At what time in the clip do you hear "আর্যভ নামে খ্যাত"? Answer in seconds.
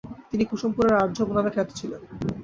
1.03-1.69